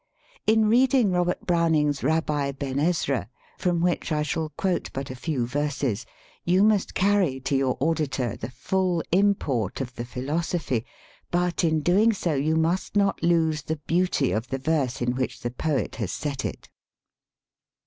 [0.47, 5.45] In reading Robert Browning's "Rabbi Ben Ezra" (from which I shall quote but a few
[5.45, 6.07] verses)
[6.43, 10.83] you must carry to your auditor the full import of the philoso phy,
[11.29, 15.41] but in doing so you must not lose the beauty of the verse in which
[15.41, 16.67] the poet has set it.